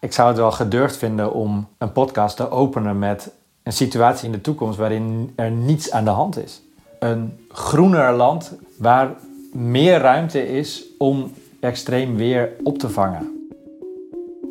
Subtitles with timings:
[0.00, 3.32] Ik zou het wel gedurfd vinden om een podcast te openen met
[3.62, 6.62] een situatie in de toekomst waarin er niets aan de hand is.
[6.98, 9.14] Een groener land waar
[9.52, 13.48] meer ruimte is om extreem weer op te vangen.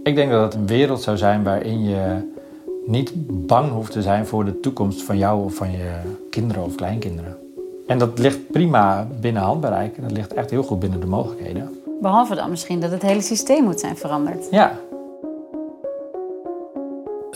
[0.03, 2.31] Ik denk dat het een wereld zou zijn waarin je
[2.85, 3.13] niet
[3.47, 5.91] bang hoeft te zijn voor de toekomst van jou of van je
[6.29, 7.37] kinderen of kleinkinderen.
[7.87, 10.01] En dat ligt prima binnen handbereik.
[10.01, 11.81] Dat ligt echt heel goed binnen de mogelijkheden.
[12.01, 14.47] Behalve dan misschien dat het hele systeem moet zijn veranderd.
[14.51, 14.79] Ja,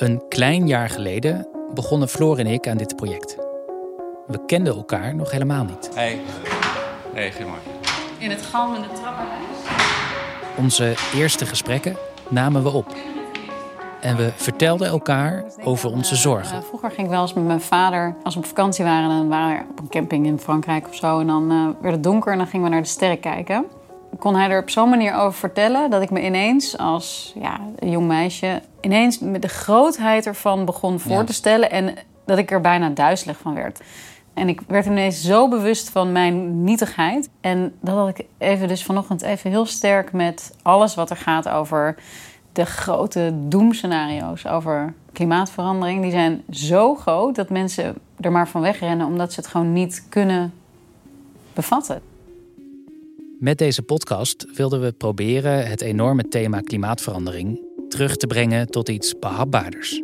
[0.02, 3.36] Een klein jaar geleden begonnen Floor en ik aan dit project.
[4.28, 5.90] We kenden elkaar nog helemaal niet.
[5.94, 6.20] Hey.
[7.14, 7.72] Hey, goedemorgen.
[8.18, 9.58] In het galmende trappenhuis.
[10.58, 11.96] Onze eerste gesprekken
[12.30, 12.96] namen we op.
[14.00, 16.58] En we vertelden elkaar over onze zorgen.
[16.58, 19.28] Uh, vroeger ging ik wel eens met mijn vader, als we op vakantie waren, dan
[19.28, 21.20] waren we op een camping in Frankrijk of zo.
[21.20, 23.66] En dan uh, werd het donker en dan gingen we naar de sterren kijken.
[24.20, 27.90] Kon hij er op zo'n manier over vertellen dat ik me ineens als ja, een
[27.90, 31.24] jong meisje ineens met de grootheid ervan begon voor Ja.
[31.24, 31.72] te stellen.
[31.72, 31.96] En
[32.26, 33.80] dat ik er bijna duizelig van werd.
[34.34, 37.30] En ik werd ineens zo bewust van mijn nietigheid.
[37.42, 41.50] En dat had ik even dus vanochtend even heel sterk met alles wat er gaat
[41.50, 41.96] over
[42.52, 46.02] de grote doemscenario's over klimaatverandering.
[46.02, 50.06] Die zijn zo groot dat mensen er maar van wegrennen omdat ze het gewoon niet
[50.10, 50.54] kunnen
[51.54, 52.02] bevatten.
[53.42, 59.20] Met deze podcast wilden we proberen het enorme thema klimaatverandering terug te brengen tot iets
[59.20, 60.02] behapbaarders.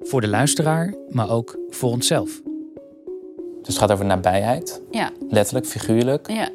[0.00, 2.40] Voor de luisteraar, maar ook voor onszelf.
[3.62, 4.82] Dus het gaat over nabijheid.
[4.90, 6.30] Ja, Letterlijk, figuurlijk.
[6.30, 6.48] ja.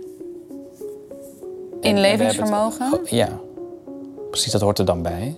[1.81, 2.91] Inlevingsvermogen.
[2.91, 3.39] het- oh, ja,
[4.29, 5.35] precies, dat hoort er dan bij.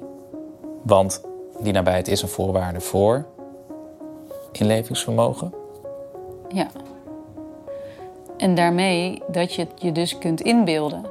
[0.83, 1.21] Want
[1.59, 3.25] die nabijheid is een voorwaarde voor
[4.51, 5.53] inlevingsvermogen.
[6.53, 6.67] Ja.
[8.37, 11.05] En daarmee dat je het je dus kunt inbeelden.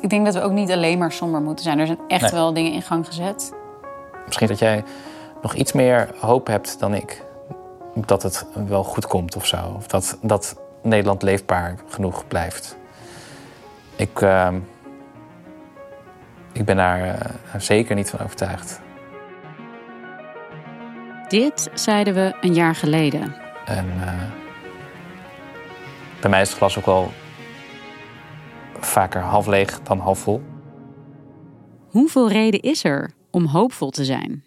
[0.00, 1.78] Ik denk dat we ook niet alleen maar somber moeten zijn.
[1.78, 2.30] Er zijn echt Nee.
[2.30, 3.52] wel dingen in gang gezet.
[4.26, 4.84] Misschien dat jij
[5.42, 7.22] nog iets meer hoop hebt dan ik.
[7.94, 9.56] Dat het wel goed komt of zo.
[9.76, 12.76] Of dat, dat Nederland leefbaar genoeg blijft.
[13.96, 14.58] Ik, ehm,
[16.52, 18.80] ik ben daar eh, zeker niet van overtuigd.
[21.28, 23.34] Dit zeiden we een jaar geleden.
[23.64, 24.12] En eh,
[26.24, 27.10] bij mij is het glas ook wel
[28.80, 30.42] vaker half leeg dan half vol.
[31.88, 34.44] Hoeveel reden is er om hoopvol te zijn?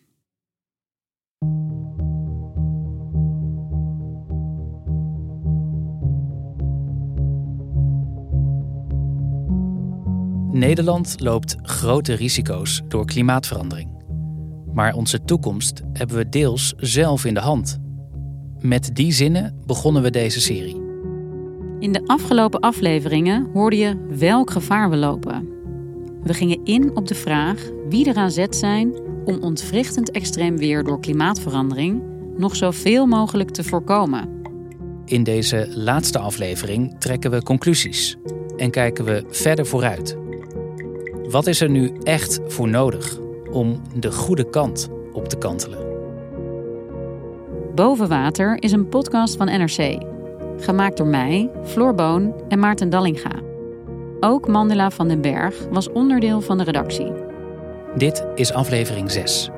[10.51, 14.03] Nederland loopt grote risico's door klimaatverandering.
[14.73, 17.79] Maar onze toekomst hebben we deels zelf in de hand.
[18.59, 20.86] Met die zinnen begonnen we deze serie.
[21.79, 25.49] In de afgelopen afleveringen hoorde je welk gevaar we lopen.
[26.23, 30.83] We gingen in op de vraag wie er aan zet zijn om ontwrichtend extreem weer
[30.83, 32.01] door klimaatverandering
[32.37, 34.41] nog zoveel mogelijk te voorkomen.
[35.05, 38.17] In deze laatste aflevering trekken we conclusies
[38.57, 40.17] en kijken we verder vooruit.
[41.29, 43.17] Wat is er nu echt voor nodig
[43.51, 45.85] om de goede kant op te kantelen?
[47.75, 50.15] Boven Water is een podcast van NRC.
[50.59, 53.31] Gemaakt door mij, Floor Boon en Maarten Dallinga.
[54.19, 57.11] Ook Mandela van den Berg was onderdeel van de redactie.
[57.95, 59.49] Dit is aflevering 6.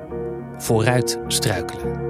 [0.58, 2.08] Vooruit struikelen.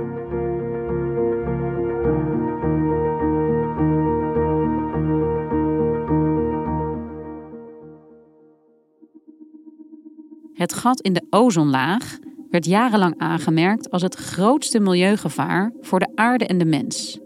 [10.54, 12.18] Het gat in de ozonlaag
[12.50, 17.20] werd jarenlang aangemerkt als het grootste milieugevaar voor de aarde en de mens.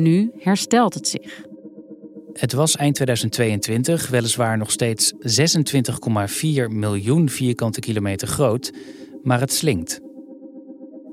[0.00, 1.44] Nu herstelt het zich.
[2.32, 5.18] Het was eind 2022 weliswaar nog steeds 26,4
[6.68, 8.72] miljoen vierkante kilometer groot,
[9.22, 10.00] maar het slinkt.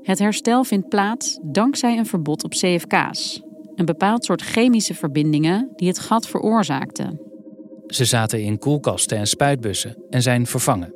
[0.02, 3.42] Het herstel vindt plaats dankzij een verbod op CFK's,
[3.74, 7.20] een bepaald soort chemische verbindingen die het gat veroorzaakten.
[7.86, 10.94] Ze zaten in koelkasten en spuitbussen en zijn vervangen.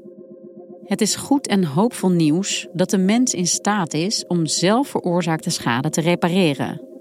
[0.85, 5.51] Het is goed en hoopvol nieuws dat de mens in staat is om zelf veroorzaakte
[5.51, 6.92] schade te repareren,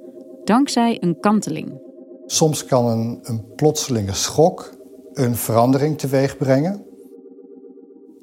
[0.44, 1.82] dankzij een kanteling.
[2.26, 4.80] Soms kan een, een plotselinge schok
[5.14, 6.86] een verandering teweeg brengen.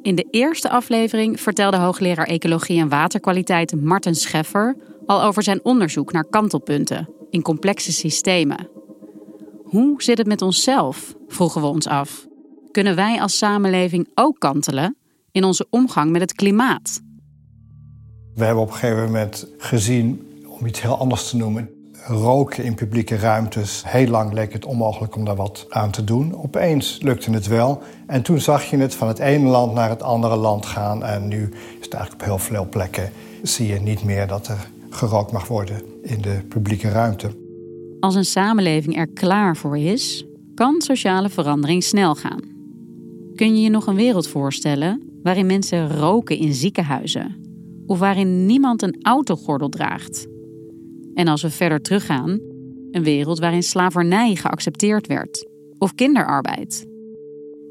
[0.02, 4.76] In de eerste aflevering vertelde hoogleraar ecologie en waterkwaliteit Martin Scheffer
[5.06, 8.68] al over zijn onderzoek naar kantelpunten in complexe systemen.
[9.62, 11.16] Hoe zit het met onszelf?
[11.26, 12.26] vroegen we ons af.
[12.70, 14.96] Kunnen wij als samenleving ook kantelen
[15.30, 17.00] in onze omgang met het klimaat?
[18.34, 21.70] We hebben op een gegeven moment gezien, om iets heel anders te noemen,
[22.08, 23.82] roken in publieke ruimtes.
[23.86, 26.42] Heel lang leek het onmogelijk om daar wat aan te doen.
[26.42, 27.82] Opeens lukte het wel.
[28.06, 31.04] En toen zag je het van het ene land naar het andere land gaan.
[31.04, 31.42] En nu
[31.78, 33.12] is het eigenlijk op heel veel plekken
[33.42, 37.30] zie je niet meer dat er gerookt mag worden in de publieke ruimte.
[38.00, 40.24] Als een samenleving er klaar voor is,
[40.54, 42.40] kan sociale verandering snel gaan.
[43.34, 47.36] Kun je je nog een wereld voorstellen waarin mensen roken in ziekenhuizen?
[47.86, 50.26] Of waarin niemand een autogordel draagt?
[51.18, 52.40] En als we verder teruggaan,
[52.90, 55.46] een wereld waarin slavernij geaccepteerd werd
[55.78, 56.86] of kinderarbeid.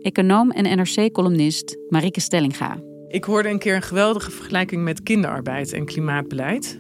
[0.01, 2.79] Econoom en NRC-columnist Marike Stellinga.
[3.07, 6.79] Ik hoorde een keer een geweldige vergelijking met kinderarbeid en klimaatbeleid.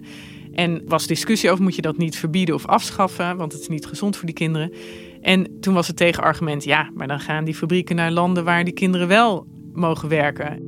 [0.51, 3.85] En was discussie over moet je dat niet verbieden of afschaffen, want het is niet
[3.85, 4.71] gezond voor die kinderen.
[5.21, 8.73] En toen was het tegenargument, ja, maar dan gaan die fabrieken naar landen waar die
[8.73, 10.61] kinderen wel mogen werken.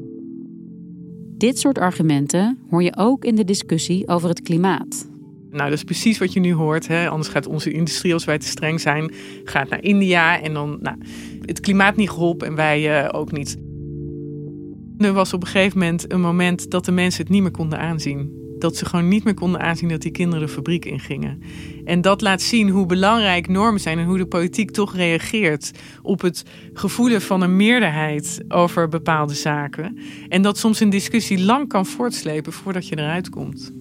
[1.38, 5.10] Dit soort argumenten hoor je ook in de discussie over het klimaat.
[5.52, 6.88] Nou, dat is precies wat je nu hoort.
[6.88, 7.10] Hè?
[7.10, 9.12] Anders gaat onze industrie, als wij te streng zijn,
[9.44, 10.42] gaat naar India.
[10.42, 10.98] En dan, nou,
[11.42, 13.58] het klimaat niet geholpen en wij uh, ook niet.
[14.98, 17.80] Er was op een gegeven moment een moment dat de mensen het niet meer konden
[17.80, 18.38] aanzien.
[18.60, 21.42] Dat ze gewoon niet meer konden aanzien dat die kinderen de fabriek ingingen.
[21.86, 26.22] En dat laat zien hoe belangrijk normen zijn en hoe de politiek toch reageert op
[26.22, 26.44] het
[26.74, 29.98] gevoelen van een meerderheid over bepaalde zaken.
[30.28, 33.72] En dat soms een discussie lang kan voortslepen voordat je eruit komt.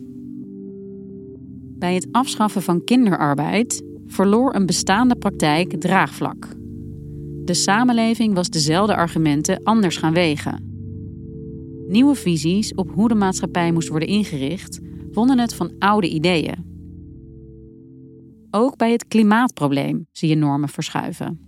[1.78, 6.48] Bij het afschaffen van kinderarbeid verloor een bestaande praktijk draagvlak.
[7.44, 10.66] De samenleving was dezelfde argumenten anders gaan wegen.
[11.88, 14.80] Nieuwe visies op hoe de maatschappij moest worden ingericht
[15.12, 16.66] wonnen het van oude ideeën.
[18.50, 21.40] Ook bij het klimaatprobleem zie je normen verschuiven.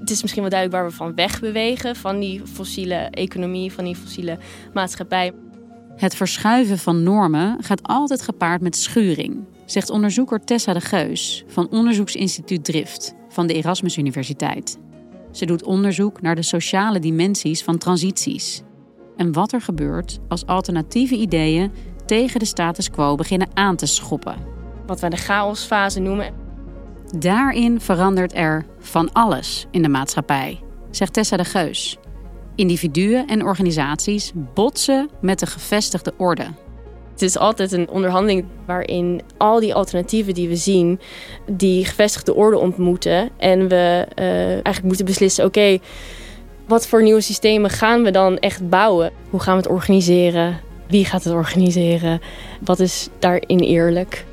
[0.00, 3.96] Het is misschien wel duidelijk waar we van wegbewegen, van die fossiele economie, van die
[3.96, 4.38] fossiele
[4.72, 5.32] maatschappij.
[6.02, 11.70] Het verschuiven van normen gaat altijd gepaard met schuring, zegt onderzoeker Tessa de Geus van
[11.70, 14.78] onderzoeksinstituut Drift van de Erasmus Universiteit.
[15.30, 18.62] Ze doet onderzoek naar de sociale dimensies van transities
[19.16, 21.72] en wat er gebeurt als alternatieve ideeën
[22.06, 24.36] tegen de status quo beginnen aan te schoppen.
[24.86, 26.34] Wat wij de chaosfase noemen.
[27.18, 30.60] Daarin verandert er van alles in de maatschappij,
[30.90, 31.98] zegt Tessa de Geus.
[32.54, 36.46] Individuen en organisaties botsen met de gevestigde orde.
[37.12, 41.00] Het is altijd een onderhandeling waarin al die alternatieven die we zien,
[41.46, 43.30] die gevestigde orde ontmoeten.
[43.36, 45.78] En we uh, eigenlijk moeten beslissen: oké,
[46.66, 49.12] wat voor nieuwe systemen gaan we dan echt bouwen?
[49.30, 50.60] Hoe gaan we het organiseren?
[50.88, 52.20] Wie gaat het organiseren?
[52.60, 54.24] Wat is daarin eerlijk?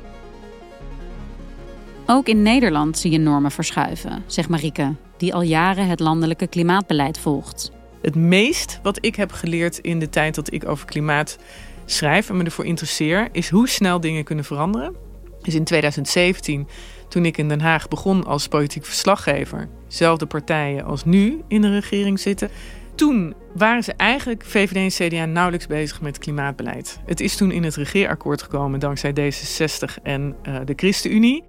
[2.06, 7.18] Ook in Nederland zie je normen verschuiven, zegt Marieke, die al jaren het landelijke klimaatbeleid
[7.18, 7.70] volgt.
[8.02, 11.38] Het meest wat ik heb geleerd in de tijd dat ik over klimaat
[11.84, 14.94] schrijf en me ervoor interesseer, is hoe snel dingen kunnen veranderen.
[15.42, 16.68] Dus in 2017,
[17.08, 21.70] toen ik in Den Haag begon als politiek verslaggever, zelfde partijen als nu in de
[21.70, 22.50] regering zitten.
[22.94, 27.00] Toen waren ze eigenlijk, VVD en CDA, nauwelijks bezig met klimaatbeleid.
[27.06, 31.44] Het is toen in het regeerakkoord gekomen dankzij D66 en uh, de ChristenUnie.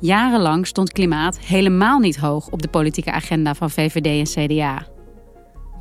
[0.00, 4.91] Jarenlang stond klimaat helemaal niet hoog op de politieke agenda van VVD en CDA.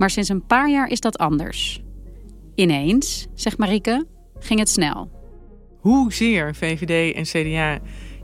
[0.01, 1.81] Maar sinds een paar jaar is dat anders.
[2.55, 4.05] Ineens, zegt Marieke,
[4.39, 5.11] ging het snel.
[5.79, 7.79] Hoezeer VVD en CDA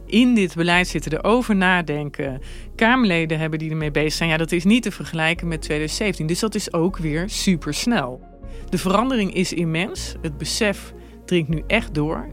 [0.05, 2.41] in dit beleid zitten, erover nadenken,
[2.75, 6.27] Kamerleden hebben die ermee bezig zijn, ja, dat is niet te vergelijken met 2017.
[6.27, 8.21] Dus dat is ook weer super snel.
[8.69, 10.15] De verandering is immens.
[10.21, 10.93] Het besef
[11.25, 12.27] dringt nu echt door.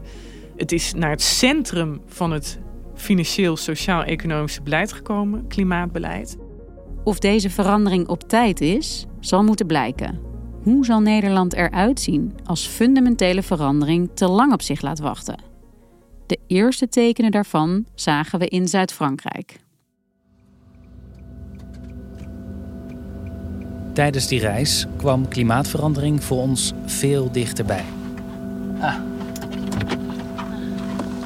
[0.55, 2.59] Het is naar het centrum van het
[2.95, 6.37] financieel, sociaal-economische beleid gekomen, klimaatbeleid.
[7.05, 10.19] Of deze verandering op tijd is, zal moeten blijken.
[10.63, 15.39] Hoe zal Nederland eruit zien als fundamentele verandering te lang op zich laat wachten?
[16.25, 19.59] De eerste tekenen daarvan zagen we in Zuid-Frankrijk.
[23.93, 27.85] Tijdens die reis kwam klimaatverandering voor ons veel dichterbij.
[28.79, 28.95] Ah.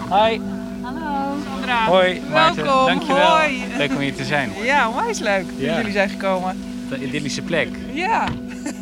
[0.10, 0.59] Hoi.
[0.94, 1.36] Hallo.
[1.50, 1.86] Sandra.
[1.86, 2.64] Hoi, Maarten.
[2.64, 2.86] Welkom.
[2.86, 3.38] Dankjewel.
[3.38, 3.64] Hoi.
[3.78, 4.50] Leuk om hier te zijn.
[4.64, 5.78] Ja, onwijs leuk dat Ja.
[5.78, 6.58] jullie zijn gekomen.
[6.90, 7.68] De idyllische plek.
[7.94, 8.28] Ja.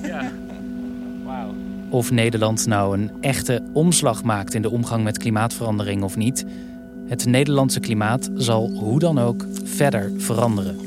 [0.03, 0.21] Ja.
[1.25, 1.53] Wauw.
[1.89, 6.45] Of Nederland nou een echte omslag maakt in de omgang met klimaatverandering of niet,
[7.07, 10.79] het Nederlandse klimaat zal hoe dan ook verder veranderen.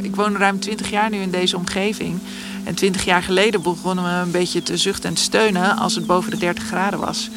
[0.00, 2.18] Ik woon ruim 20 jaar nu in deze omgeving.
[2.64, 6.06] En 20 jaar geleden begonnen we een beetje te zuchten en te steunen als het
[6.06, 7.30] boven de 30 graden was.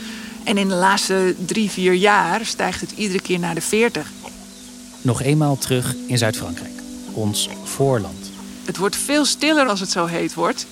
[0.47, 4.11] En in de laatste drie, vier jaar stijgt het iedere keer naar de 40.
[5.01, 6.81] Nog eenmaal terug in Zuid-Frankrijk,
[7.13, 8.31] ons voorland.
[8.65, 10.67] Het wordt veel stiller als het zo heet wordt.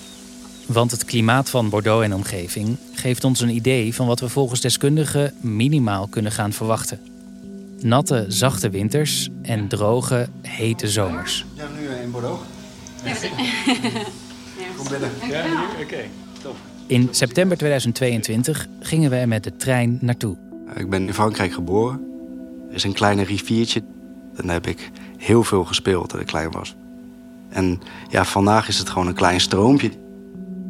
[0.66, 4.60] Want het klimaat van Bordeaux en omgeving geeft ons een idee van wat we volgens
[4.60, 7.00] deskundigen minimaal kunnen gaan verwachten.
[7.80, 11.44] Natte, zachte winters en droge, hete zomers.
[11.54, 12.42] Ja, nu in Bordeaux.
[14.76, 15.10] Kom binnen.
[15.28, 15.44] Ja,
[15.80, 16.04] oké.
[16.42, 16.56] Top.
[16.86, 20.36] In september 2022 gingen we er met de trein naartoe.
[20.74, 22.00] Ik ben in Frankrijk geboren.
[22.68, 23.82] Er is een kleine riviertje.
[24.36, 26.74] En daar heb ik heel veel gespeeld toen ik klein was.
[27.48, 29.90] En ja, vandaag is het gewoon een klein stroompje.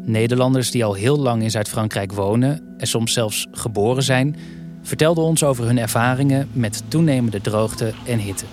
[0.04, 4.37] Nederlanders die al heel lang in Zuid-Frankrijk wonen en soms zelfs geboren zijn,
[4.82, 8.44] vertelden ons over hun ervaringen met toenemende droogte en hitte.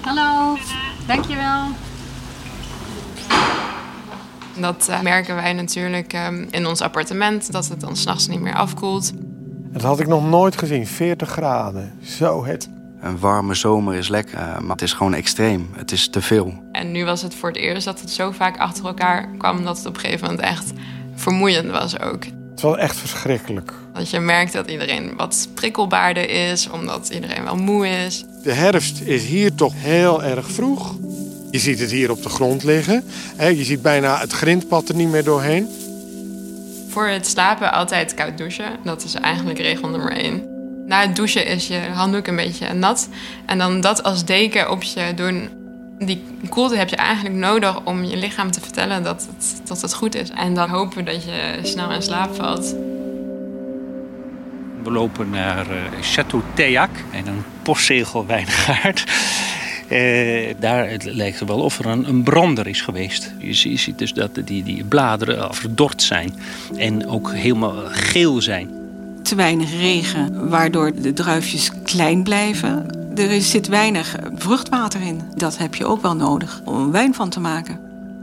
[0.00, 0.56] Hallo,
[1.06, 1.87] dankjewel.
[4.60, 8.54] Dat eh, merken wij natuurlijk ehm, in ons appartement, dat het dan s'nachts niet meer
[8.54, 9.12] afkoelt.
[9.72, 11.92] Dat had ik nog nooit gezien, 40 graden.
[12.02, 12.68] Zo het.
[13.00, 15.70] Een warme zomer is lekker, eh, maar het is gewoon extreem.
[15.76, 16.62] Het is te veel.
[16.72, 19.76] En nu was het voor het eerst dat het zo vaak achter elkaar kwam dat
[19.76, 20.72] het op een gegeven moment echt
[21.14, 22.24] vermoeiend was ook.
[22.50, 23.72] Het was echt verschrikkelijk.
[23.92, 28.24] Dat je merkt dat iedereen wat prikkelbaarder is, omdat iedereen wel moe is.
[28.42, 30.94] De herfst is hier toch heel erg vroeg.
[31.50, 33.04] Je ziet het hier op de grond liggen.
[33.36, 35.68] Hè, Je ziet bijna het grindpad er niet meer doorheen.
[36.88, 38.76] Voor het slapen altijd koud douchen.
[38.84, 40.42] Dat is eigenlijk regel nummer één.
[40.86, 43.08] Na het douchen is je handdoek een beetje nat.
[43.46, 45.48] En dan dat als deken op je doen.
[45.98, 49.94] Die koelte heb je eigenlijk nodig om je lichaam te vertellen dat het, dat het
[49.94, 50.30] goed is.
[50.30, 52.74] En dan hopen dat je snel in slaap valt.
[54.82, 59.04] We lopen naar eh, Château Théac en een postzegelwijngaard.
[59.88, 63.32] Eh, daar het lijkt het wel of er een, een brander is geweest.
[63.38, 66.34] Je, zie- je ziet dus dat die, die bladeren verdord zijn
[66.76, 68.70] en ook helemaal geel zijn.
[69.22, 72.86] te weinig regen, waardoor de druifjes klein blijven.
[73.16, 75.20] Er zit weinig vruchtwater in.
[75.34, 77.78] Dat heb je ook wel nodig om wijn van te maken.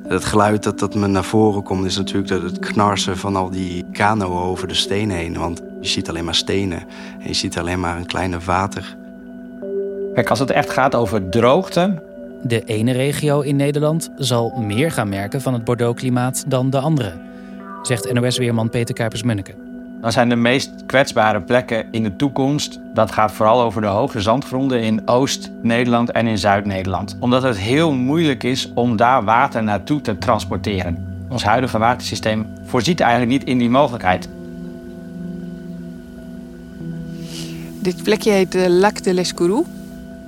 [0.08, 3.50] Het geluid dat, dat me naar voren komt is natuurlijk dat het knarsen van al
[3.50, 5.38] die kanoën over de stenen heen.
[5.38, 6.80] Want je ziet alleen maar stenen
[7.20, 8.96] en je ziet alleen maar een kleine water.
[10.16, 12.04] Kijk, als het echt gaat over droogte.
[12.44, 17.14] De ene regio in Nederland zal meer gaan merken van het Bordeaux-klimaat dan de andere,
[17.82, 19.54] zegt NOS-weerman Peter Kuipers-Munneke.
[20.02, 22.80] Dan zijn de meest kwetsbare plekken in de toekomst.
[22.94, 27.18] Dat gaat vooral over de hoge zandgronden in Oost-Nederland en in Zuid-Nederland.
[27.20, 31.26] Omdat het heel moeilijk is om daar water naartoe te transporteren.
[31.30, 34.30] Ons huidige watersysteem voorziet eigenlijk niet in die mogelijkheid.
[37.80, 39.66] Dit plekje heet de Lac de l'Escourou.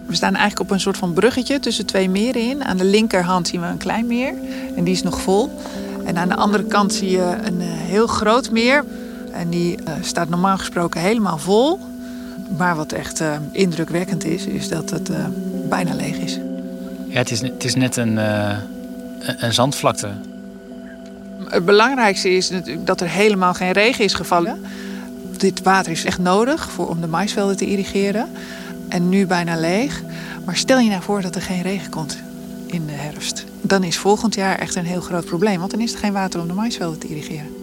[0.08, 2.64] We staan eigenlijk op een soort van bruggetje tussen twee meren in.
[2.64, 4.34] Aan de linkerhand zien we een klein meer
[4.76, 5.60] en die is nog vol.
[6.06, 8.86] En aan de andere kant zie je een eh, heel groot meer.
[9.32, 11.80] En die eh, staat normaal gesproken helemaal vol.
[12.58, 15.10] Maar wat echt eh, indrukwekkend is, is dat het
[15.70, 16.40] bijna leeg is.
[17.08, 18.58] Ja, het is, het is net een, een-
[19.38, 20.08] een zandvlakte.
[21.46, 24.62] Het belangrijkste is natuurlijk dat er helemaal geen regen is gevallen.
[25.38, 28.28] Dit water is echt nodig voor, om de maisvelden te irrigeren.
[28.90, 30.04] En nu bijna leeg.
[30.46, 32.18] Maar stel je nou voor dat er geen regen komt
[32.66, 33.46] in de herfst.
[33.62, 35.60] Dan is volgend jaar echt een heel groot probleem.
[35.60, 37.56] Want dan is er geen water om de maisvelden te irrigeren.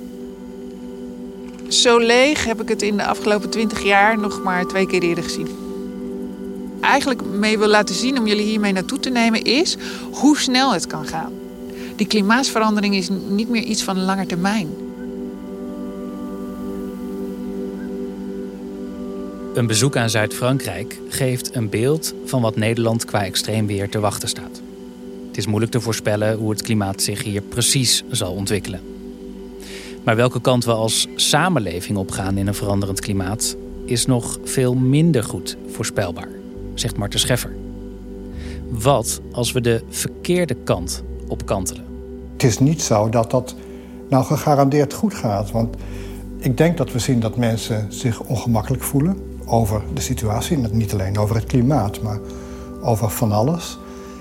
[1.69, 5.25] Zo leeg heb ik het in de afgelopen twintig jaar nog maar twee keer eerder
[5.25, 5.49] gezien.
[6.81, 9.77] Eigenlijk mee wil laten zien om jullie hiermee naartoe te nemen is
[10.11, 11.33] hoe snel het kan gaan.
[11.97, 14.84] Die klimaatsverandering is niet meer iets van lange termijn.
[19.55, 24.29] Een bezoek aan Zuid-Frankrijk geeft een beeld van wat Nederland qua extreem weer te wachten
[24.29, 24.63] staat.
[25.27, 28.81] Het is moeilijk te voorspellen hoe het klimaat zich hier precies zal ontwikkelen.
[30.05, 35.25] Maar welke kant we als samenleving opgaan in een veranderend klimaat is nog veel minder
[35.25, 36.29] goed voorspelbaar,
[36.75, 37.55] zegt Marten Scheffer.
[38.69, 41.85] Wat als we de verkeerde kant op kantelen?
[42.33, 43.55] Het is niet zo dat dat
[44.09, 45.51] nou gegarandeerd goed gaat.
[45.51, 45.77] Want
[46.39, 49.33] ik denk dat we zien dat mensen zich ongemakkelijk voelen.
[49.47, 50.59] Over de situatie.
[50.73, 52.19] Niet alleen over het klimaat, maar
[52.81, 53.79] over van alles.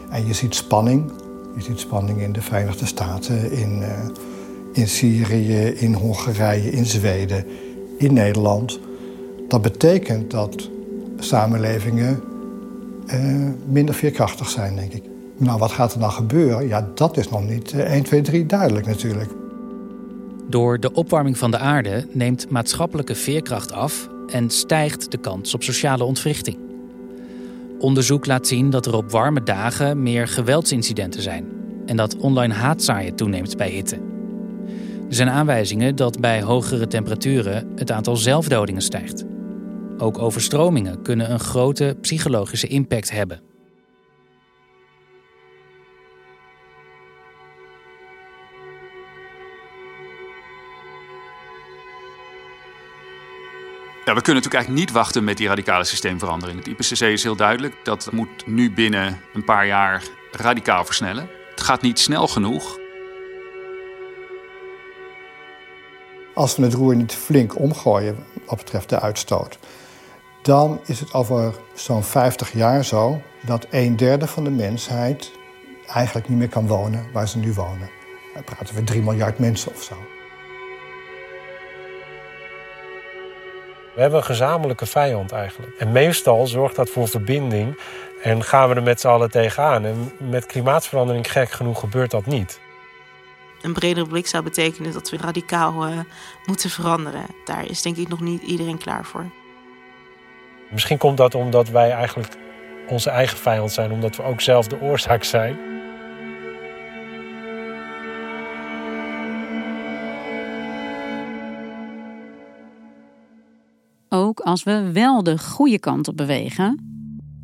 [0.09, 1.11] En je ziet spanning.
[1.55, 3.87] Je ziet spanning in de Verenigde Staten, in, uh,
[4.71, 7.45] in Syrië, in Hongarije, in Zweden,
[7.97, 8.79] in Nederland.
[9.47, 10.69] Dat betekent dat
[11.19, 12.21] samenlevingen
[13.13, 15.03] uh, minder veerkrachtig zijn, denk ik.
[15.37, 16.67] Nou, wat gaat er dan gebeuren?
[16.67, 19.29] Ja, dat is nog niet 1, 2, 3 duidelijk natuurlijk.
[20.49, 25.63] Door de opwarming van de aarde neemt maatschappelijke veerkracht af en stijgt de kans op
[25.63, 26.57] sociale ontwrichting.
[27.79, 31.45] Onderzoek laat zien dat er op warme dagen meer geweldsincidenten zijn
[31.85, 33.95] en dat online haatzaaien toeneemt bij hitte.
[35.09, 39.25] Er zijn aanwijzingen dat bij hogere temperaturen het aantal zelfdodingen stijgt.
[39.97, 43.41] Ook overstromingen kunnen een grote psychologische impact hebben.
[54.05, 56.57] Ja, we kunnen natuurlijk eigenlijk niet wachten met die radicale systeemverandering.
[56.57, 57.75] Het IPCC is heel duidelijk.
[57.83, 61.29] Dat moet nu binnen een paar jaar radicaal versnellen.
[61.50, 62.77] Het gaat niet snel genoeg.
[66.33, 69.60] Als we het roer niet flink omgooien wat betreft de uitstoot,
[70.41, 75.31] dan is het over zo'n 50 jaar zo dat een derde van de mensheid
[75.88, 77.89] eigenlijk niet meer kan wonen waar ze nu wonen.
[78.33, 79.95] Dan praten we 3 miljard mensen of zo.
[83.93, 85.77] We hebben een gezamenlijke vijand eigenlijk.
[85.77, 87.79] En meestal zorgt dat voor verbinding
[88.21, 89.85] en gaan we er met z'n allen tegenaan.
[89.85, 92.59] En met klimaatverandering, gek genoeg, gebeurt dat niet.
[93.62, 96.00] Een bredere blik zou betekenen dat we radicaal uh,
[96.45, 97.25] moeten veranderen.
[97.45, 99.25] Daar is denk ik nog niet iedereen klaar voor.
[100.69, 102.33] Misschien komt dat omdat wij eigenlijk
[102.88, 105.57] onze eigen vijand zijn, omdat we ook zelf de oorzaak zijn.
[114.15, 116.79] Ook als we wel de goede kant op bewegen,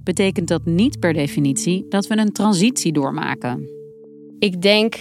[0.04, 3.70] betekent dat niet per definitie dat we een transitie doormaken.
[4.40, 4.96] Ik denk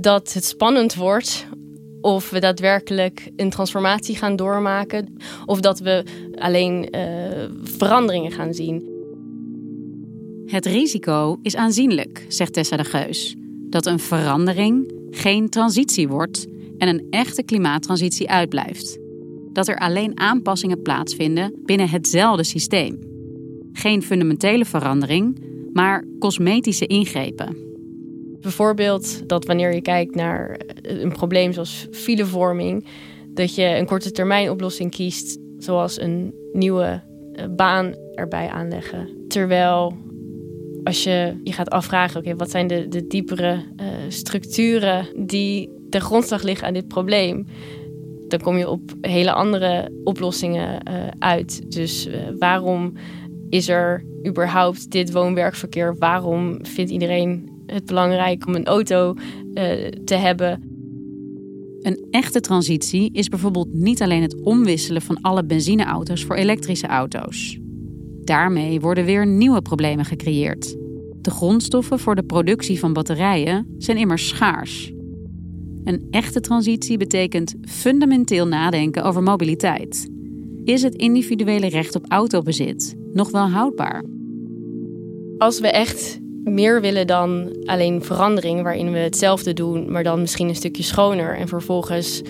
[0.00, 1.46] dat het spannend wordt
[2.00, 6.04] of we daadwerkelijk een transformatie gaan doormaken of dat we
[6.34, 8.88] alleen uh, veranderingen gaan zien.
[10.46, 13.36] Het risico is aanzienlijk, zegt Tessa de Geus,
[13.70, 16.46] dat een verandering geen transitie wordt
[16.78, 19.07] en een echte klimaattransitie uitblijft
[19.58, 22.98] dat er alleen aanpassingen plaatsvinden binnen hetzelfde systeem.
[23.72, 25.40] Geen fundamentele verandering,
[25.72, 27.56] maar cosmetische ingrepen.
[28.40, 32.86] Bijvoorbeeld dat wanneer je kijkt naar een probleem zoals filevorming,
[33.34, 39.08] dat je een korte termijn oplossing kiest, zoals een nieuwe eh, baan erbij aanleggen.
[39.28, 39.96] Terwijl
[40.84, 46.00] als je je gaat afvragen, oké, wat zijn de, de diepere uh, structuren die de
[46.00, 47.46] grondslag liggen aan dit probleem,
[48.28, 51.72] dan kom je op hele andere oplossingen uh, uit.
[51.72, 52.92] Dus uh, waarom
[53.48, 55.96] is er überhaupt dit woon-werkverkeer?
[55.98, 60.62] Waarom vindt iedereen het belangrijk om een auto uh, te hebben?
[61.80, 67.58] Een echte transitie is bijvoorbeeld niet alleen het omwisselen van alle benzineauto's voor elektrische auto's.
[68.24, 70.76] Daarmee worden weer nieuwe problemen gecreëerd.
[71.20, 74.92] De grondstoffen voor de productie van batterijen zijn immers schaars.
[75.84, 80.08] Een echte transitie betekent fundamenteel nadenken over mobiliteit.
[80.64, 84.04] Is het individuele recht op autobezit nog wel houdbaar?
[85.38, 90.48] Als we echt meer willen dan alleen verandering, waarin we hetzelfde doen, maar dan misschien
[90.48, 92.22] een stukje schoner en vervolgens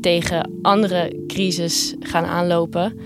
[0.00, 2.98] tegen andere crisis gaan aanlopen,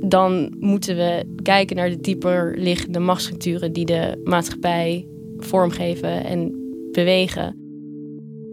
[0.00, 6.54] dan moeten we kijken naar de dieper liggende machtsstructuren die de maatschappij vormgeven en
[6.92, 7.56] bewegen.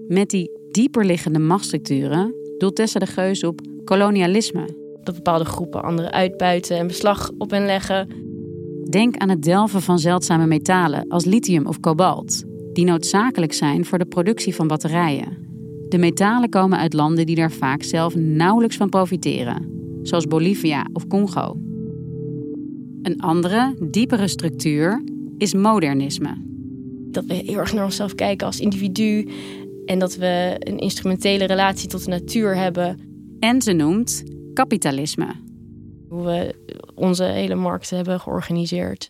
[0.07, 4.69] Met die dieperliggende machtsstructuren doelt Tessa de Geus op kolonialisme.
[5.03, 8.07] Dat bepaalde groepen anderen uitbuiten en beslag op hen leggen.
[8.89, 13.97] Denk aan het delven van zeldzame metalen als lithium of kobalt, die noodzakelijk zijn voor
[13.97, 15.37] de productie van batterijen.
[15.89, 19.69] De metalen komen uit landen die daar vaak zelf nauwelijks van profiteren,
[20.01, 21.55] zoals Bolivia of Congo.
[23.01, 25.03] Een andere, diepere structuur
[25.37, 26.45] is modernisme.
[27.11, 29.27] Dat we heel erg naar onszelf kijken als individu
[29.87, 32.99] en dat we een instrumentele relatie tot de natuur hebben.
[33.39, 34.23] En ze noemt
[34.53, 35.27] kapitalisme.
[36.09, 36.55] Hoe we
[36.95, 39.09] onze hele markt hebben georganiseerd.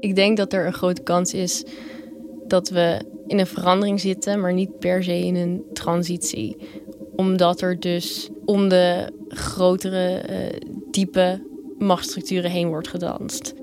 [0.00, 1.64] Ik denk dat er een grote kans is
[2.46, 6.56] dat we in een verandering zitten, maar niet per se in een transitie.
[7.16, 11.46] Omdat er dus om de grotere, uh, diepe
[11.78, 13.54] machtsstructuren heen wordt gedanst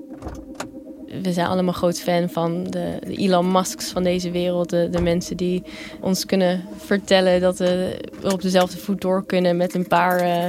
[1.22, 4.70] we zijn allemaal groot fan van de, de Elon Musks van deze wereld.
[4.70, 5.62] De, mensen die
[6.00, 10.44] ons kunnen vertellen dat we op dezelfde voet door kunnen met een paar uh,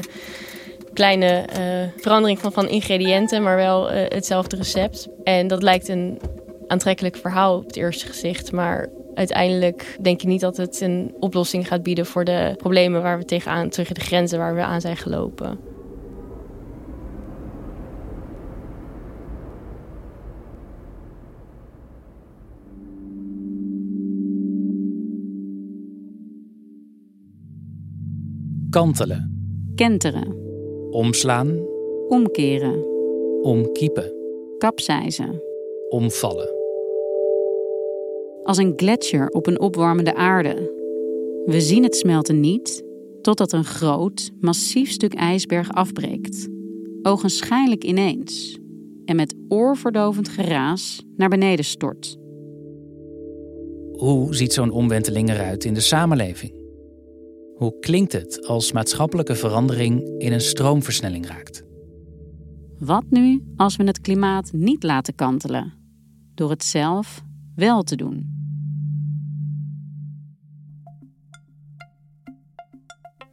[0.93, 5.07] kleine uh, verandering van, van ingrediënten, maar wel uh, hetzelfde recept.
[5.23, 6.19] En dat lijkt een
[6.67, 11.67] aantrekkelijk verhaal op het eerste gezicht, maar uiteindelijk denk ik niet dat het een oplossing
[11.67, 14.97] gaat bieden voor de problemen waar we tegenaan, tegen de grenzen waar we aan zijn
[14.97, 15.72] gelopen.
[28.73, 29.31] Kantelen.
[29.75, 30.35] Kenteren.
[30.89, 31.65] Omslaan.
[32.07, 32.85] Omkeren.
[33.41, 34.13] Omkiepen.
[34.57, 35.41] Kapseizen.
[35.89, 36.49] Omvallen.
[38.43, 40.71] Als een gletsjer op een opwarmende aarde.
[41.45, 42.83] We zien het smelten niet
[43.21, 46.47] totdat een groot, massief stuk ijsberg afbreekt.
[47.01, 48.57] Ogenschijnlijk ineens.
[49.05, 52.17] En met oorverdovend geraas naar beneden stort.
[53.91, 56.62] Hoe ziet zo'n omwenteling eruit in de samenleving?
[57.55, 61.63] Hoe klinkt het als maatschappelijke verandering in een stroomversnelling raakt?
[62.79, 65.73] Wat nu als we het klimaat niet laten kantelen,
[66.35, 67.23] door het zelf
[67.55, 68.41] wel te doen?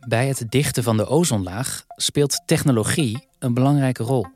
[0.09, 4.26] Bij het dichten van de ozonlaag speelt technologie een belangrijke rol.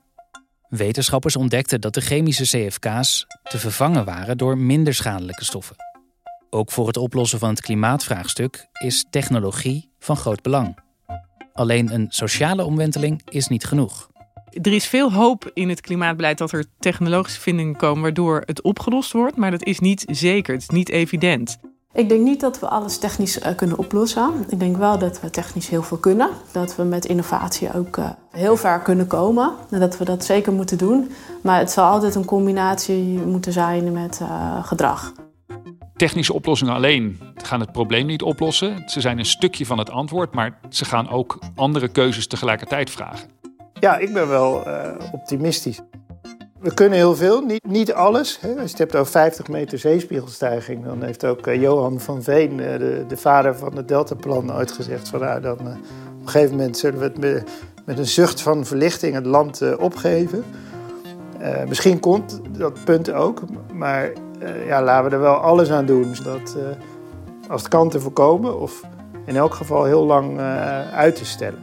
[0.68, 5.76] Wetenschappers ontdekten dat de chemische CFK's te vervangen waren door minder schadelijke stoffen.
[6.54, 10.78] Ook voor het oplossen van het klimaatvraagstuk is technologie van groot belang.
[11.52, 14.10] Alleen een sociale omwenteling is niet genoeg.
[14.50, 19.12] Er is veel hoop in het klimaatbeleid dat er technologische vindingen komen waardoor het opgelost
[19.12, 21.58] wordt, maar dat is niet zeker, het is niet evident.
[21.92, 24.32] Ik denk niet dat we alles technisch uh, kunnen oplossen.
[24.48, 26.28] Ik denk wel dat we technisch heel veel kunnen.
[26.52, 29.52] Dat we met innovatie ook uh, heel ver kunnen komen.
[29.70, 31.10] En dat we dat zeker moeten doen.
[31.42, 35.12] Maar het zal altijd een combinatie moeten zijn met uh, gedrag.
[35.96, 38.82] Technische oplossingen alleen gaan het probleem niet oplossen.
[38.86, 43.28] Ze zijn een stukje van het antwoord, maar ze gaan ook andere keuzes tegelijkertijd vragen.
[43.80, 44.62] Ja, ik ben wel
[45.12, 45.80] optimistisch.
[46.64, 48.40] We kunnen heel veel, niet, niet alles.
[48.40, 48.48] Hè.
[48.48, 52.58] Als je het hebt over 50 meter zeespiegelstijging, dan heeft ook uh, Johan van Veen,
[52.58, 55.66] uh, de, de, vader van het Deltaplan, ooit gezegd van nou, dan op
[56.20, 57.50] een gegeven moment zullen we het met,
[57.84, 60.44] met een zucht van verlichting het land opgeven.
[61.68, 64.12] misschien komt dat punt ook, maar
[64.66, 66.56] ja, laten we er wel alles aan doen, zodat
[67.48, 68.82] als het kan te voorkomen of
[69.26, 70.38] in elk geval heel lang
[70.92, 71.62] uit te stellen.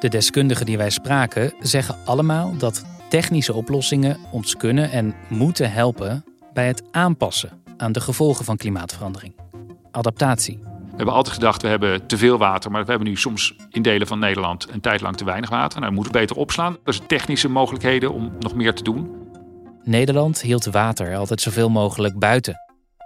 [0.00, 6.24] De deskundigen die wij spraken zeggen allemaal dat technische oplossingen ons kunnen en moeten helpen
[6.52, 9.34] bij het aanpassen aan de gevolgen van klimaatverandering.
[9.90, 10.58] Adaptatie.
[10.62, 13.82] We hebben altijd gedacht, we hebben te veel water, maar we hebben nu soms in
[13.82, 15.78] delen van Nederland een tijd lang te weinig water.
[15.78, 16.76] Nou, we moeten beter opslaan.
[16.84, 19.10] Er zijn technische mogelijkheden om nog meer te doen.
[19.84, 22.56] Nederland hield water altijd zoveel mogelijk buiten.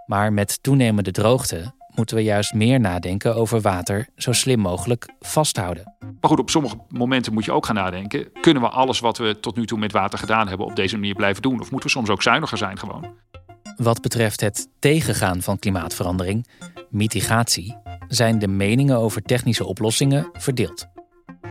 [0.06, 5.94] Maar met toenemende droogte moeten we juist meer nadenken over water zo slim mogelijk vasthouden.
[6.20, 9.40] Maar goed, op sommige momenten moet je ook gaan nadenken: kunnen we alles wat we
[9.40, 11.60] tot nu toe met water gedaan hebben op deze manier blijven doen?
[11.60, 13.14] Of moeten we soms ook zuiniger zijn gewoon?
[13.76, 16.46] Wat betreft het tegengaan van klimaatverandering,
[16.90, 17.76] mitigatie,
[18.08, 20.86] zijn de meningen over technische oplossingen verdeeld.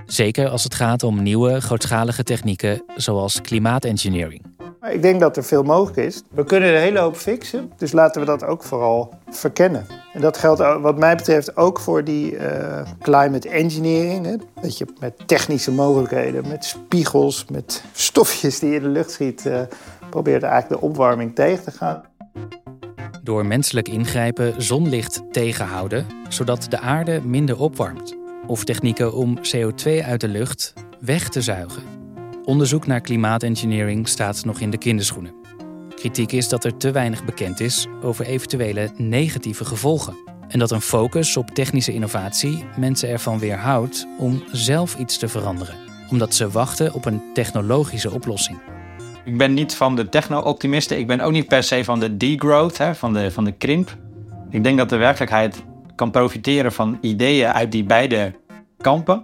[0.06, 4.55] Zeker als het gaat om nieuwe grootschalige technieken zoals klimaatengineering.
[4.92, 6.24] Ik denk dat er veel mogelijk is.
[6.32, 9.86] We kunnen een hele hoop fixen, dus laten we dat ook vooral verkennen.
[10.14, 14.26] En dat geldt wat mij betreft ook voor die uh, climate engineering.
[14.26, 14.36] Hè?
[14.62, 19.62] Dat je met technische mogelijkheden, met spiegels, met stofjes die in de lucht schiet, uh,
[20.10, 22.04] probeert eigenlijk de opwarming tegen te gaan.
[23.24, 28.16] Door menselijk ingrijpen zonlicht tegenhouden, zodat de aarde minder opwarmt.
[28.48, 32.05] Of technieken om CO2 uit de lucht weg te zuigen.
[32.46, 35.34] Onderzoek naar klimaatengineering staat nog in de kinderschoenen.
[35.96, 40.16] Kritiek is dat er te weinig bekend is over eventuele negatieve gevolgen.
[40.48, 45.76] En dat een focus op technische innovatie mensen ervan weerhoudt om zelf iets te veranderen,
[46.10, 48.58] omdat ze wachten op een technologische oplossing.
[49.24, 51.00] Ik ben niet van de techno-optimisten.
[51.00, 53.98] Ik ben ook niet per se van de degrowth, hè, van, de, van de krimp.
[54.50, 55.64] Ik denk dat de werkelijkheid
[55.96, 58.34] kan profiteren van ideeën uit die beide
[58.78, 59.24] kampen.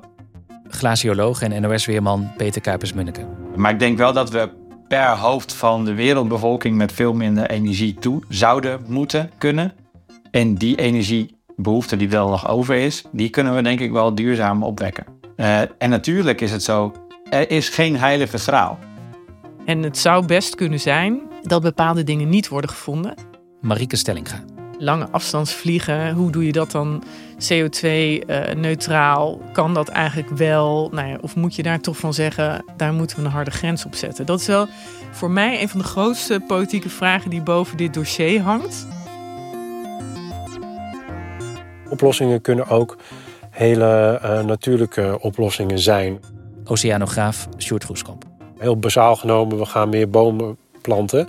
[0.73, 3.27] Glacioloog en NOS-weerman Peter Kuipers-Munneke.
[3.55, 4.49] Maar ik denk wel dat we
[4.87, 9.73] per hoofd van de wereldbevolking met veel minder energie toe zouden moeten kunnen.
[10.31, 14.63] En die energiebehoefte die er nog over is, die kunnen we denk ik wel duurzaam
[14.63, 15.05] opwekken.
[15.37, 16.93] Uh, en natuurlijk is het zo,
[17.29, 18.79] er is geen heilige graal.
[19.65, 23.13] En het zou best kunnen zijn dat bepaalde dingen niet worden gevonden.
[23.61, 24.43] Marieke Stellinga.
[24.81, 27.03] Lange afstandsvliegen, hoe doe je dat dan
[27.53, 29.41] CO2-neutraal?
[29.53, 30.89] kan dat eigenlijk wel?
[30.91, 33.85] Nou ja, of moet je daar toch van zeggen, daar moeten we een harde grens
[33.85, 34.25] op zetten?
[34.25, 34.67] Dat is wel
[35.11, 38.87] voor mij een van de grootste politieke vragen die boven dit dossier hangt.
[41.89, 42.97] Oplossingen kunnen ook
[43.49, 46.19] hele uh, natuurlijke oplossingen zijn.
[46.65, 48.23] Oceanograaf Sjoerd Groeskamp.
[48.57, 51.27] Heel bazaal genomen, we gaan meer bomen planten.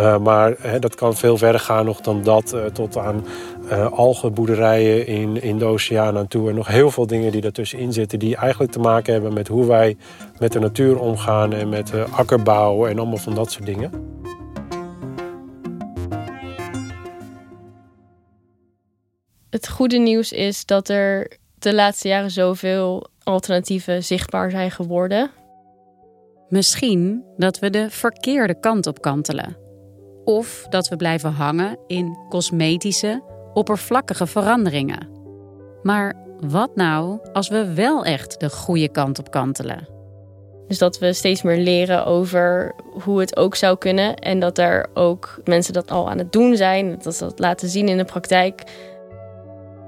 [0.00, 2.54] Uh, maar hè, dat kan veel verder gaan nog dan dat.
[2.54, 3.26] Uh, tot aan
[3.70, 6.48] uh, algenboerderijen in, in de oceaan aan toe.
[6.48, 8.18] En nog heel veel dingen die daartussenin zitten.
[8.18, 9.96] Die eigenlijk te maken hebben met hoe wij
[10.38, 11.52] met de natuur omgaan.
[11.52, 13.90] En met akkerbouw en allemaal van dat soort dingen.
[19.50, 25.30] Het goede nieuws is dat er de laatste jaren zoveel alternatieven zichtbaar zijn geworden.
[26.48, 29.63] Misschien dat we de verkeerde kant op kantelen.
[30.24, 35.08] Of dat we blijven hangen in cosmetische, oppervlakkige veranderingen.
[35.82, 39.88] Maar wat nou als we wel echt de goede kant op kantelen?
[40.68, 44.16] Dus dat we steeds meer leren over hoe het ook zou kunnen.
[44.16, 46.98] En dat er ook mensen dat al aan het doen zijn.
[47.02, 48.62] Dat ze dat laten zien in de praktijk.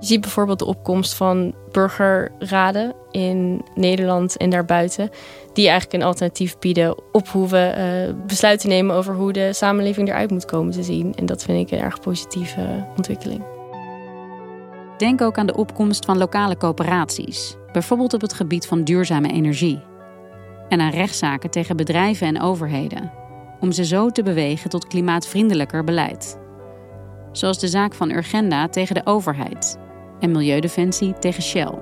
[0.00, 5.10] Je ziet bijvoorbeeld de opkomst van burgerraden in Nederland en daarbuiten,
[5.52, 7.74] die eigenlijk een alternatief bieden op hoe we
[8.08, 11.14] uh, besluiten nemen over hoe de samenleving eruit moet komen te zien.
[11.14, 13.44] En dat vind ik een erg positieve ontwikkeling.
[14.98, 19.80] Denk ook aan de opkomst van lokale coöperaties, bijvoorbeeld op het gebied van duurzame energie.
[20.68, 23.12] En aan rechtszaken tegen bedrijven en overheden,
[23.60, 26.38] om ze zo te bewegen tot klimaatvriendelijker beleid.
[27.32, 29.84] Zoals de zaak van Urgenda tegen de overheid
[30.20, 31.78] en Milieudefensie tegen Shell.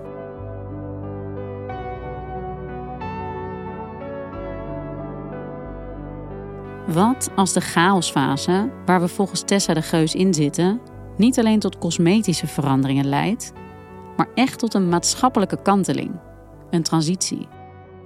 [6.86, 10.80] Wat als de chaosfase, waar we volgens Tessa de Geus in zitten,
[11.16, 13.52] niet alleen tot cosmetische veranderingen leidt,
[14.16, 16.10] maar echt tot een maatschappelijke kanteling,
[16.70, 17.48] een transitie?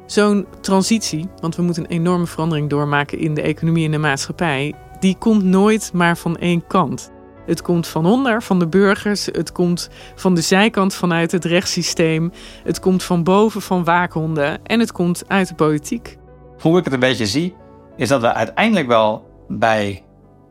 [0.06, 4.74] Zo'n transitie, want we moeten een enorme verandering doormaken in de economie en de maatschappij,
[5.00, 7.12] die komt nooit maar van één kant.
[7.48, 9.26] Het komt van onder, van de burgers.
[9.26, 12.32] Het komt van de zijkant vanuit het rechtssysteem.
[12.64, 14.64] Het komt van boven van waakhonden.
[14.64, 16.18] En het komt uit de politiek.
[16.60, 17.54] Hoe ik het een beetje zie,
[17.96, 20.04] is dat we uiteindelijk wel bij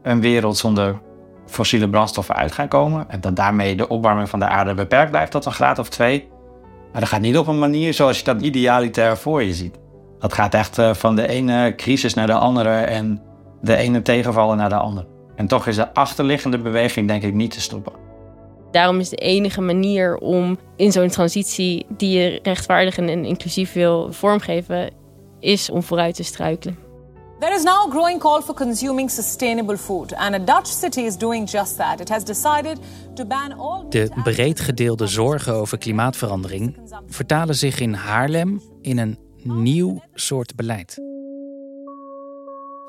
[0.03, 1.01] een wereld zonder
[1.45, 3.09] fossiele brandstoffen uit gaan komen.
[3.09, 6.27] En dat daarmee de opwarming van de aarde beperkt blijft tot een graad of twee.
[6.91, 9.79] Maar dat gaat niet op een manier zoals je dat idealitair voor je ziet.
[10.19, 13.21] Dat gaat echt eh, van de ene crisis naar de andere en
[13.61, 15.16] de ene tegenvallen naar de andere.
[15.37, 17.93] En toch is de achterliggende beweging denk ik niet te stoppen.
[18.71, 24.13] Daarom is de enige manier om in zo'n transitie die je rechtvaardig en inclusief wil
[24.13, 24.89] vormgeven,
[25.39, 26.77] is om vooruit te struikelen.
[27.39, 31.17] There is now a growing call for consuming sustainable food, and a Dutch city is
[31.17, 31.99] doing just that.
[31.99, 32.79] It has decided
[33.13, 33.85] to ban all.
[33.89, 40.97] De breed gedeelde zorgen over klimaatverandering vertalen zich in Haarlem in een nieuw soort beleid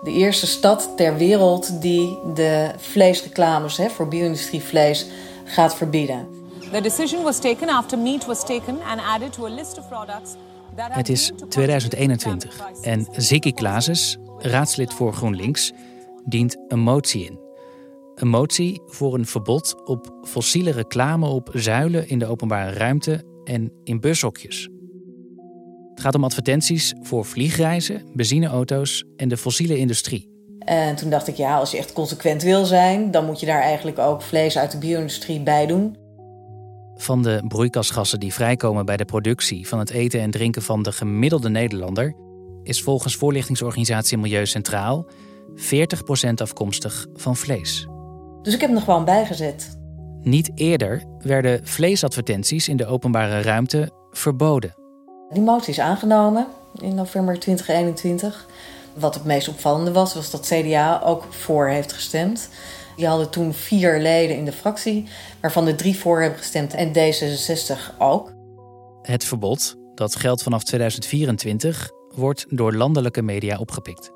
[0.00, 5.06] de eerste stad ter wereld die de vleesreclames hè, voor bio-industrievlees
[5.44, 6.28] gaat verbieden.
[6.72, 10.34] The decision was taken after meat was taken and added to a list of products.
[10.74, 15.72] Het is 2021 en Ziggy Klaases, raadslid voor GroenLinks,
[16.24, 17.38] dient een motie in.
[18.14, 23.72] Een motie voor een verbod op fossiele reclame op zuilen in de openbare ruimte en
[23.84, 24.68] in bushokjes.
[25.98, 30.30] Het gaat om advertenties voor vliegreizen, benzineauto's en de fossiele industrie.
[30.58, 33.60] En toen dacht ik, ja, als je echt consequent wil zijn, dan moet je daar
[33.60, 35.96] eigenlijk ook vlees uit de bio-industrie bij doen.
[36.94, 40.92] Van de broeikasgassen die vrijkomen bij de productie van het eten en drinken van de
[40.92, 42.14] gemiddelde Nederlander,
[42.62, 45.06] is volgens voorlichtingsorganisatie Milieu Centraal
[45.54, 47.88] 40% afkomstig van vlees.
[48.42, 49.78] Dus ik heb hem er gewoon bijgezet.
[50.20, 54.86] Niet eerder werden vleesadvertenties in de openbare ruimte verboden.
[55.32, 56.46] Die motie is aangenomen
[56.80, 58.46] in november 2021.
[58.94, 62.48] Wat het meest opvallende was, was dat CDA ook voor heeft gestemd.
[62.96, 65.08] Die hadden toen vier leden in de fractie,
[65.40, 68.32] waarvan de drie voor hebben gestemd en D66 ook.
[69.02, 74.10] Het verbod, dat geldt vanaf 2024, wordt door landelijke media opgepikt.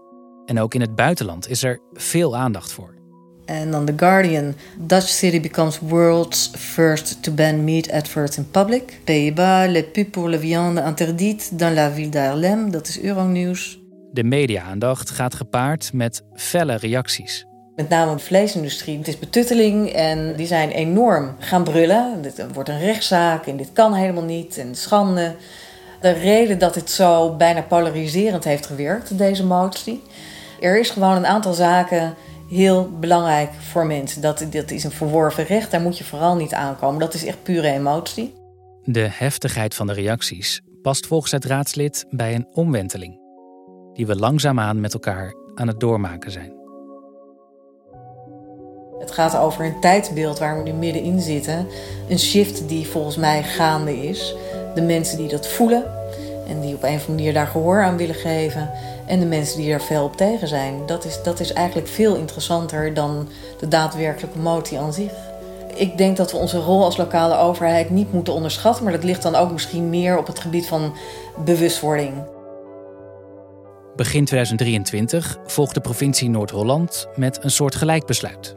[0.45, 3.02] En ook in het buitenland is er veel aandacht voor.
[3.45, 4.55] En dan The Guardian.
[4.79, 9.01] Dutch city becomes world's first to ban meat adverts in public.
[9.05, 12.71] Pays-Bas, les pubs pour la viande interdite dans la ville d'Haarlem.
[12.71, 13.81] Dat is Euronews.
[14.13, 17.47] De media-aandacht gaat gepaard met felle reacties.
[17.77, 18.99] Met name de vleesindustrie.
[18.99, 22.23] Het is betutteling en die zijn enorm gaan brullen.
[22.23, 25.35] Dit wordt een rechtszaak en dit kan helemaal niet en schande.
[26.01, 30.03] De reden dat het zo bijna polariserend heeft gewerkt, deze motie.
[30.61, 32.15] Er is gewoon een aantal zaken
[32.53, 34.23] heel belangrijk voor mensen.
[34.23, 37.01] Dat, dat is een verworven recht, daar moet je vooral niet aankomen.
[37.01, 38.35] Dat is echt pure emotie.
[38.85, 43.21] De heftigheid van de reacties past volgens het raadslid bij een omwenteling,
[43.93, 46.53] die we langzaamaan met elkaar aan het doormaken zijn.
[48.99, 51.67] Het gaat over een tijdsbeeld waar we nu middenin zitten.
[52.09, 54.35] Een shift die volgens mij gaande is.
[54.75, 55.85] De mensen die dat voelen
[56.49, 58.71] en die op een of andere manier daar gehoor aan willen geven.
[59.13, 60.87] En de mensen die er fel op tegen zijn.
[60.87, 65.13] Dat is, dat is eigenlijk veel interessanter dan de daadwerkelijke motie aan zich.
[65.75, 68.85] Ik denk dat we onze rol als lokale overheid niet moeten onderschatten.
[68.85, 70.95] Maar dat ligt dan ook misschien meer op het gebied van
[71.45, 72.13] bewustwording.
[73.97, 78.57] Begin 2023 volgt de provincie Noord-Holland met een soort gelijkbesluit.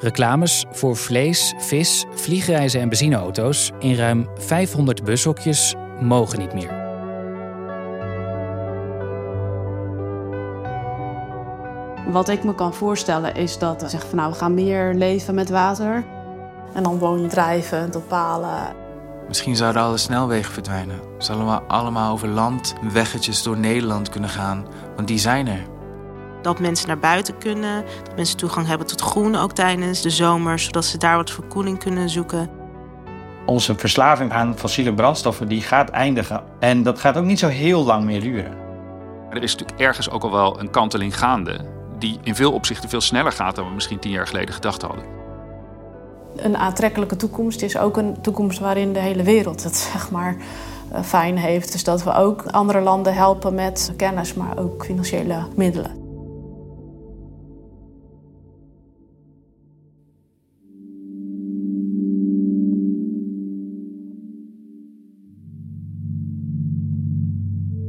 [0.00, 6.83] Reclames voor vlees, vis, vliegreizen en benzineauto's in ruim 500 bushokjes mogen niet meer.
[12.06, 15.34] Wat ik me kan voorstellen is dat we zeggen van nou we gaan meer leven
[15.34, 16.04] met water.
[16.74, 18.82] En dan woon je drijvend op palen.
[19.28, 21.00] Misschien zouden alle snelwegen verdwijnen.
[21.18, 25.62] Zullen we allemaal over land, weggetjes door Nederland kunnen gaan, want die zijn er.
[26.42, 30.58] Dat mensen naar buiten kunnen, dat mensen toegang hebben tot groen ook tijdens de zomer,
[30.58, 32.50] zodat ze daar wat verkoeling kunnen zoeken.
[33.46, 36.42] Onze verslaving aan fossiele brandstoffen die gaat eindigen.
[36.58, 38.56] En dat gaat ook niet zo heel lang meer duren.
[39.30, 41.73] Er is natuurlijk ergens ook al wel een kanteling gaande,
[42.04, 45.04] die in veel opzichten veel sneller gaat dan we misschien tien jaar geleden gedacht hadden.
[46.36, 50.36] Een aantrekkelijke toekomst is ook een toekomst waarin de hele wereld het zeg maar
[50.92, 51.72] eh, fijn heeft.
[51.72, 56.02] Dus dat we ook andere landen helpen met kennis, maar ook financiële middelen.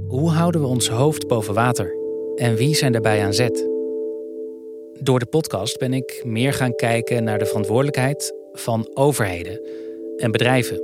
[0.08, 1.96] Hoe houden we ons hoofd boven water?
[2.36, 3.75] En wie zijn daarbij aan zet?
[5.00, 9.62] Door de podcast ben ik meer gaan kijken naar de verantwoordelijkheid van overheden
[10.18, 10.82] en bedrijven.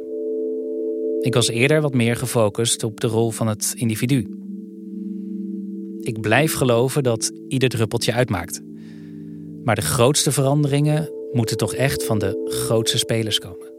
[1.20, 4.28] Ik was eerder wat meer gefocust op de rol van het individu.
[6.00, 8.62] Ik blijf geloven dat ieder druppeltje uitmaakt.
[9.64, 13.72] Maar de grootste veranderingen moeten toch echt van de grootste spelers komen.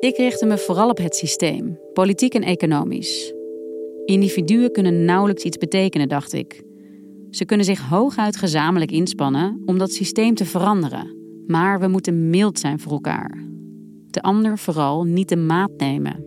[0.00, 3.32] Ik richtte me vooral op het systeem, politiek en economisch.
[4.04, 6.66] Individuen kunnen nauwelijks iets betekenen, dacht ik.
[7.30, 11.16] Ze kunnen zich hooguit gezamenlijk inspannen om dat systeem te veranderen.
[11.46, 13.44] Maar we moeten mild zijn voor elkaar.
[14.10, 16.24] De ander vooral niet de maat nemen.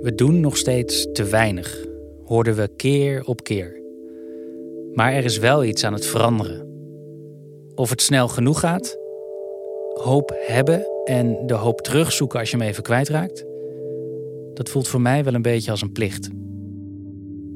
[0.00, 1.86] We doen nog steeds te weinig,
[2.24, 3.82] hoorden we keer op keer.
[4.92, 6.66] Maar er is wel iets aan het veranderen.
[7.74, 8.98] Of het snel genoeg gaat,
[9.94, 13.44] hoop hebben en de hoop terugzoeken als je hem even kwijtraakt,
[14.54, 16.28] dat voelt voor mij wel een beetje als een plicht.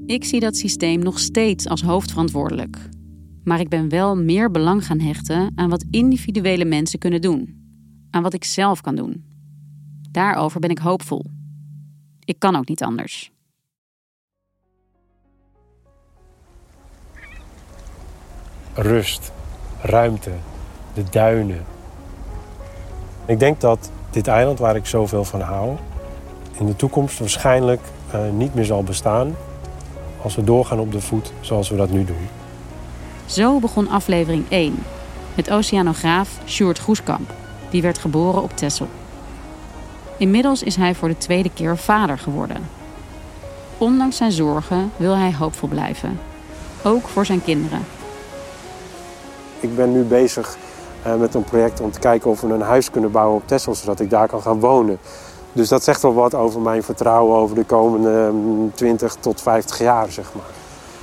[0.07, 2.89] Ik zie dat systeem nog steeds als hoofdverantwoordelijk.
[3.45, 7.59] Maar ik ben wel meer belang gaan hechten aan wat individuele mensen kunnen doen.
[8.11, 9.25] Aan wat ik zelf kan doen.
[10.11, 11.25] Daarover ben ik hoopvol.
[12.25, 13.33] Ik kan ook niet anders.
[18.75, 19.33] Rust,
[19.83, 20.33] ruimte,
[20.95, 21.65] de duinen.
[23.27, 25.77] Ik denk dat dit eiland waar ik zoveel van hou,
[26.59, 27.81] in de toekomst waarschijnlijk
[28.15, 29.37] uh, niet meer zal bestaan
[30.23, 32.29] als we doorgaan op de voet zoals we dat nu doen.
[33.27, 34.83] Zo begon aflevering 1
[35.35, 37.33] met oceanograaf Sjoerd Groeskamp.
[37.71, 38.89] Die werd geboren op Texel.
[40.17, 42.69] Inmiddels is hij voor de tweede keer vader geworden.
[43.79, 46.21] Ondanks zijn zorgen wil hij hoopvol blijven.
[46.83, 47.81] Ook voor zijn kinderen.
[49.61, 50.57] Ik ben nu bezig
[51.07, 53.75] uh, met een project om te kijken of we een huis kunnen bouwen op Texel,
[53.75, 54.99] zodat ik daar kan gaan wonen.
[55.53, 58.33] Dus dat zegt wel wat over mijn vertrouwen over de komende
[58.75, 60.59] 20 tot 50 jaar, zeg maar.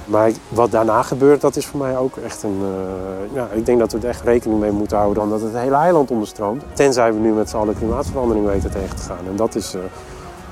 [0.05, 2.59] Maar wat daarna gebeurt, dat is voor mij ook echt een...
[2.61, 5.75] Uh, ja, ik denk dat we er echt rekening mee moeten houden omdat het hele
[5.75, 6.63] eiland onderstroomt.
[6.73, 9.27] Tenzij we nu met z'n allen klimaatverandering weten tegen te gaan.
[9.29, 9.81] En dat is, uh,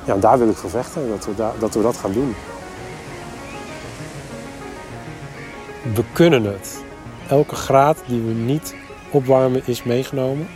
[0.03, 2.35] ja, daar wil ik voor vechten, dat we, da dat we dat gaan doen.
[5.93, 6.83] We kunnen het.
[7.29, 8.75] Elke graad die we niet
[9.11, 10.47] opwarmen is meegenomen.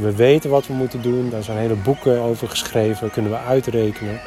[0.00, 4.20] We weten wat we moeten doen, daar zijn hele boeken over geschreven, kunnen we uitrekenen.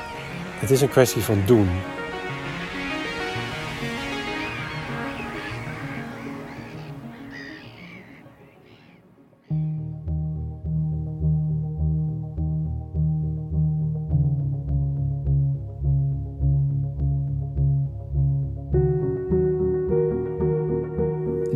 [0.59, 1.69] Het is een kwestie van doen.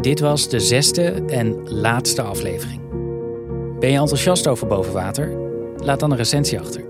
[0.01, 2.80] Dit was de zesde en laatste aflevering.
[3.81, 5.37] Ben je enthousiast over bovenwater?
[5.77, 6.83] Laat dan een recensie achter.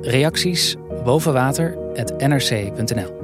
[0.00, 3.20] Reacties bovenwater.nrc.nl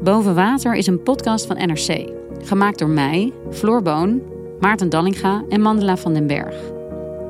[0.00, 2.12] Bovenwater is een podcast van NRC.
[2.42, 4.22] Gemaakt door mij, Floor Boon,
[4.60, 6.54] Maarten Dallinga en Mandela van den Berg.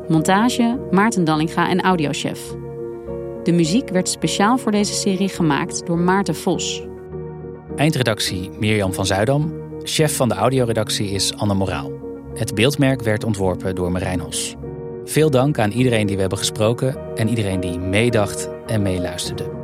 [0.09, 2.55] Montage Maarten Dallinga en audiochef.
[3.43, 6.87] De muziek werd speciaal voor deze serie gemaakt door Maarten Vos.
[7.77, 9.53] Eindredactie Mirjam van Zuidam.
[9.83, 11.94] Chef van de audioredactie is Anne Moraal.
[12.35, 14.55] Het beeldmerk werd ontworpen door Marijn Hos.
[15.05, 19.64] Veel dank aan iedereen die we hebben gesproken en iedereen die meedacht en meeluisterde.